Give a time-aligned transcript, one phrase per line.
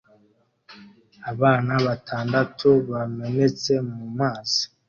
[1.31, 4.61] Abana batandatu bamenetse mu mazi